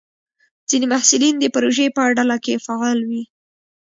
ځینې 0.69 0.85
محصلین 0.93 1.35
د 1.39 1.45
پروژې 1.55 1.87
په 1.95 2.01
ډله 2.17 2.37
کې 2.45 2.63
فعال 2.65 2.99
وي. 3.09 3.23